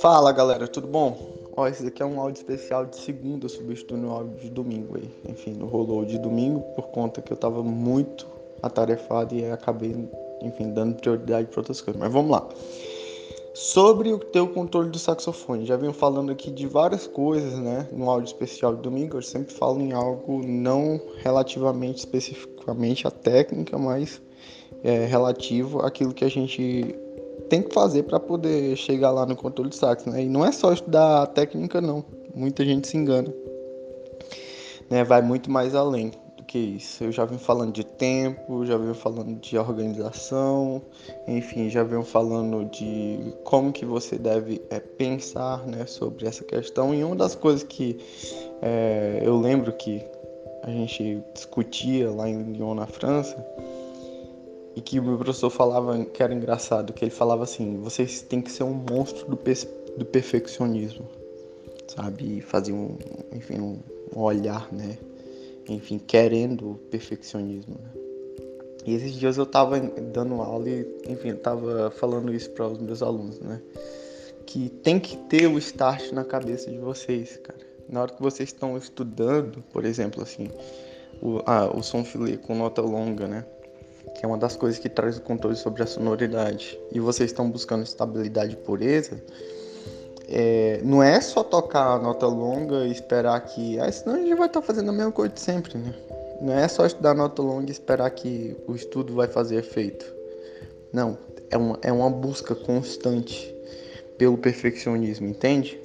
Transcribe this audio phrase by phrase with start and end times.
[0.00, 1.16] Fala galera, tudo bom?
[1.56, 5.10] Ó, esse daqui é um áudio especial de segunda, substituindo o áudio de domingo aí.
[5.28, 8.26] Enfim, não rolou de domingo por conta que eu tava muito
[8.62, 10.08] atarefado e acabei,
[10.42, 12.00] enfim, dando prioridade para outras coisas.
[12.00, 12.48] Mas vamos lá.
[13.52, 17.88] Sobre o teu controle do saxofone, já venho falando aqui de várias coisas, né?
[17.92, 23.76] No áudio especial de domingo, eu sempre falo em algo não relativamente especificamente à técnica,
[23.76, 24.22] mas
[24.82, 26.94] é, relativo àquilo que a gente
[27.48, 30.22] tem que fazer para poder chegar lá no controle de sax, né?
[30.22, 32.04] E não é só estudar a técnica, não.
[32.34, 33.32] Muita gente se engana.
[34.88, 35.02] Né?
[35.04, 37.04] Vai muito mais além do que isso.
[37.04, 40.80] Eu já vim falando de tempo, já venho falando de organização,
[41.26, 46.94] enfim, já venho falando de como que você deve é, pensar, né, sobre essa questão.
[46.94, 47.98] E uma das coisas que
[48.62, 50.02] é, eu lembro que
[50.62, 53.36] a gente discutia lá em Lyon, na França,
[54.80, 58.40] e que o meu professor falava que era engraçado, que ele falava assim, vocês têm
[58.40, 59.38] que ser um monstro do,
[59.98, 61.06] do perfeccionismo,
[61.86, 62.38] sabe?
[62.38, 62.96] E fazia um,
[63.30, 63.78] enfim, um
[64.18, 64.96] olhar, né?
[65.68, 67.90] Enfim, querendo o perfeccionismo, né?
[68.86, 73.02] E esses dias eu tava dando aula e, enfim, tava falando isso para os meus
[73.02, 73.60] alunos, né?
[74.46, 77.60] Que tem que ter o start na cabeça de vocês, cara.
[77.86, 80.48] Na hora que vocês estão estudando, por exemplo, assim,
[81.20, 83.44] o, ah, o som filé com nota longa, né?
[84.14, 87.50] Que é uma das coisas que traz o controle sobre a sonoridade, e vocês estão
[87.50, 89.22] buscando estabilidade e pureza,
[90.28, 93.80] é, não é só tocar a nota longa e esperar que.
[93.80, 95.92] Ah, senão a gente vai estar tá fazendo a mesma coisa de sempre, né?
[96.40, 100.06] Não é só estudar nota longa e esperar que o estudo vai fazer efeito.
[100.92, 101.18] Não,
[101.50, 103.52] é uma, é uma busca constante
[104.16, 105.80] pelo perfeccionismo, entende?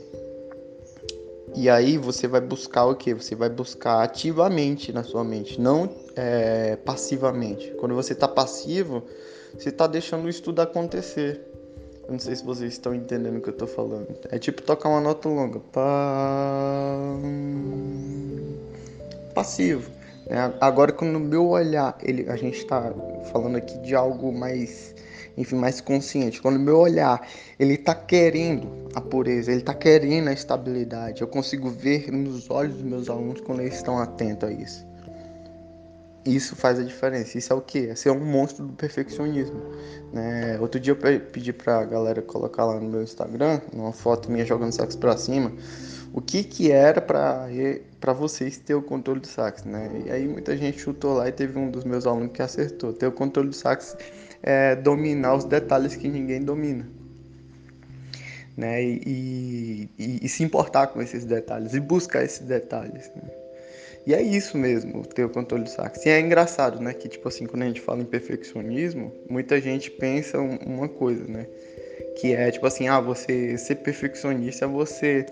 [1.55, 3.13] E aí você vai buscar o que?
[3.13, 7.71] Você vai buscar ativamente na sua mente, não é, passivamente.
[7.77, 9.03] Quando você está passivo,
[9.53, 11.41] você está deixando o estudo acontecer.
[12.05, 14.08] Eu não sei se vocês estão entendendo o que eu estou falando.
[14.30, 15.59] É tipo tocar uma nota longa.
[19.33, 19.89] Passivo.
[20.27, 22.93] É, agora, quando no meu olhar, ele, a gente está
[23.32, 24.95] falando aqui de algo mais
[25.37, 26.42] enfim, mais consciente.
[26.42, 27.27] Quando o meu olhar,
[27.59, 31.21] ele está querendo a pureza, ele está querendo a estabilidade.
[31.21, 34.86] Eu consigo ver nos olhos dos meus alunos quando eles estão atentos a isso.
[36.25, 37.37] Isso faz a diferença.
[37.37, 37.87] Isso é o que?
[37.89, 39.61] É ser um monstro do perfeccionismo.
[40.11, 40.58] Né?
[40.59, 44.43] Outro dia eu pedi para a galera colocar lá no meu Instagram, uma foto minha
[44.43, 45.52] jogando sax para cima,
[46.11, 47.47] o que que era para
[47.99, 50.03] para vocês ter o controle do sax, né?
[50.05, 52.93] E aí muita gente chutou lá e teve um dos meus alunos que acertou.
[52.93, 53.97] Ter o controle do sax
[54.43, 56.87] é, dominar os detalhes que ninguém domina.
[58.55, 58.83] Né?
[58.83, 63.11] E, e, e, se importar com esses detalhes e buscar esses detalhes.
[63.15, 63.45] Né?
[64.05, 66.05] E é isso mesmo, ter o controle do sax.
[66.05, 66.93] E é engraçado, né?
[66.93, 71.48] Que, tipo assim, quando a gente fala em perfeccionismo, muita gente pensa uma coisa, né?
[72.20, 75.26] Que é, tipo assim, ah, você ser perfeccionista é você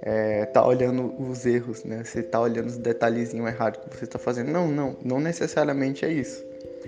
[0.00, 2.02] é, tá olhando os erros, né?
[2.04, 4.50] Você tá olhando os detalhezinhos errados que você tá fazendo.
[4.50, 6.42] Não, não, não necessariamente é isso.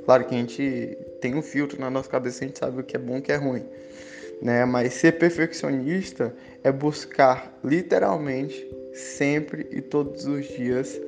[0.06, 2.96] Claro que a gente tem um filtro na nossa cabeça, a gente sabe o que
[2.96, 3.64] é bom e o que é ruim.
[4.40, 4.64] Né?
[4.64, 6.34] Mas ser perfeccionista
[6.64, 10.98] é buscar literalmente sempre e todos os dias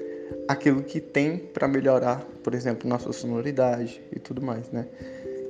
[0.51, 4.85] aquilo que tem para melhorar, por exemplo, nossa sonoridade e tudo mais, né?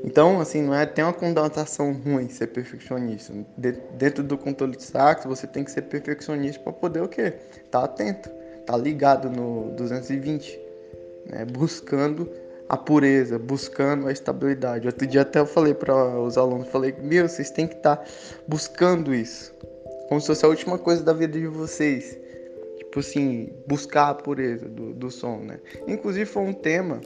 [0.05, 3.33] Então, assim, não é tem uma conotação ruim ser perfeccionista.
[3.57, 7.33] De, dentro do controle de sax, você tem que ser perfeccionista para poder o quê?
[7.71, 8.29] Tá atento,
[8.67, 10.61] tá ligado no 220,
[11.27, 11.47] né?
[11.47, 12.31] Buscando
[12.69, 14.87] a pureza, buscando a estabilidade.
[14.87, 18.05] Outro dia até eu falei para os alunos, falei, meu, vocês têm que estar tá
[18.47, 19.55] buscando isso,
[20.09, 22.30] como se fosse a última coisa da vida de vocês.
[22.91, 25.61] Tipo assim, buscar a pureza do, do som, né?
[25.87, 27.01] Inclusive foi um tema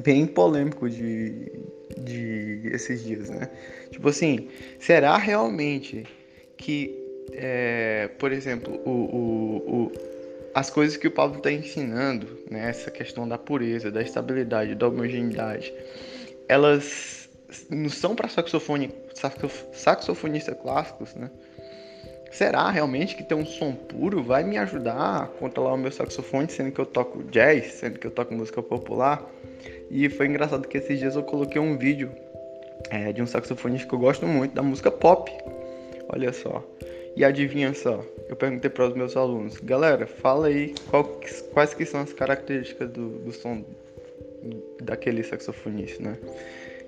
[0.00, 1.48] bem polêmico de,
[1.96, 3.48] de esses dias, né?
[3.88, 4.48] Tipo assim,
[4.80, 6.04] será realmente
[6.56, 6.92] que,
[7.34, 9.92] é, por exemplo, o, o, o
[10.52, 14.88] as coisas que o Paulo está ensinando, né, essa questão da pureza, da estabilidade, da
[14.88, 15.72] homogeneidade,
[16.48, 17.28] elas
[17.70, 18.92] não são para saxofone,
[19.72, 21.30] saxofonistas clássicos, né?
[22.36, 26.46] Será realmente que ter um som puro vai me ajudar a controlar o meu saxofone,
[26.50, 29.26] sendo que eu toco jazz, sendo que eu toco música popular?
[29.90, 32.12] E foi engraçado que esses dias eu coloquei um vídeo
[32.90, 35.32] é, de um saxofonista que eu gosto muito, da música pop.
[36.10, 36.62] Olha só.
[37.16, 41.18] E adivinha só, eu perguntei para os meus alunos, galera, fala aí qual,
[41.54, 43.64] quais que são as características do, do som
[44.82, 46.18] daquele saxofonista, né?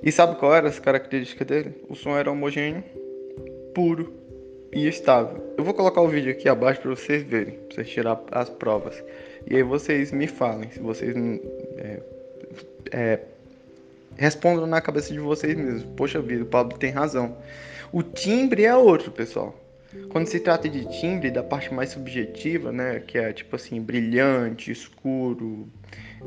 [0.03, 1.75] E sabe qual era as características dele?
[1.89, 2.85] O som era homogêneo,
[3.73, 4.28] puro
[4.73, 5.55] e estável.
[5.57, 9.03] Eu vou colocar o vídeo aqui abaixo para vocês verem, para vocês tirar as provas.
[9.47, 11.15] E aí vocês me falem se vocês
[11.77, 12.01] é,
[12.93, 13.21] é,
[14.17, 15.85] respondam na cabeça de vocês mesmos.
[15.97, 17.37] Poxa vida, o Pablo tem razão.
[17.93, 19.55] O timbre é outro, pessoal.
[20.11, 24.71] Quando se trata de timbre, da parte mais subjetiva, né, que é tipo assim, brilhante,
[24.71, 25.67] escuro,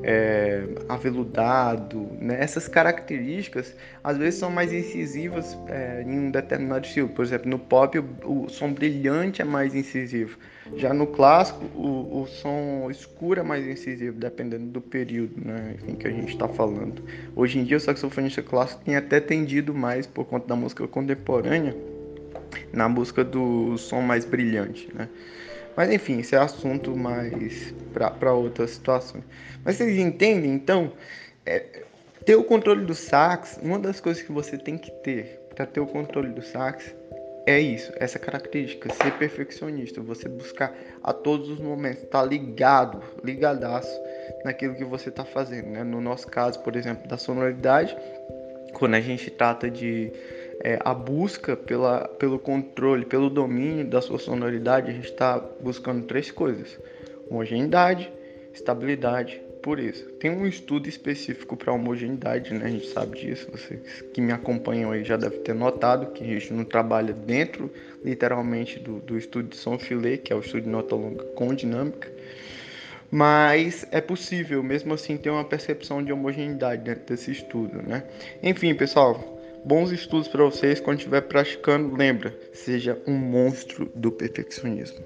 [0.03, 7.09] é, aveludado, né, essas características às vezes são mais incisivas é, em um determinado estilo.
[7.09, 8.05] Por exemplo, no pop o,
[8.45, 10.39] o, som brilhante é mais incisivo,
[10.75, 15.93] já no clássico o, o som escuro é mais incisivo, dependendo do período né, em
[15.93, 17.03] que a gente está falando.
[17.35, 21.90] Hoje em dia o saxofonista clássico tem até tendido mais por conta da música contemporânea
[22.73, 25.07] na busca do som mais brilhante, né?
[25.75, 29.23] Mas enfim, esse é assunto mais para outras situações.
[29.63, 30.91] Mas vocês entendem, então,
[31.45, 31.83] é,
[32.25, 35.79] ter o controle do sax, uma das coisas que você tem que ter para ter
[35.79, 36.93] o controle do sax
[37.45, 40.73] é isso, essa característica, ser perfeccionista, você buscar
[41.03, 43.99] a todos os momentos, estar tá ligado, ligadaço
[44.45, 45.69] naquilo que você está fazendo.
[45.69, 45.83] Né?
[45.83, 47.97] No nosso caso, por exemplo, da sonoridade,
[48.73, 50.13] quando a gente trata de
[50.63, 56.05] é, a busca pela, pelo controle, pelo domínio da sua sonoridade, a gente está buscando
[56.05, 56.79] três coisas:
[57.29, 58.11] homogeneidade,
[58.53, 60.05] estabilidade, pureza.
[60.19, 62.65] Tem um estudo específico para homogeneidade, né?
[62.65, 63.47] A gente sabe disso.
[63.51, 67.71] Vocês que me acompanham aí já devem ter notado que a gente não trabalha dentro,
[68.03, 71.53] literalmente, do, do estudo de som filé, que é o estudo de nota longa com
[71.53, 72.11] dinâmica.
[73.09, 78.05] Mas é possível, mesmo assim, ter uma percepção de homogeneidade dentro desse estudo, né?
[78.41, 81.95] Enfim, pessoal, Bons estudos para vocês quando estiver praticando.
[81.95, 85.05] Lembra, seja um monstro do perfeccionismo.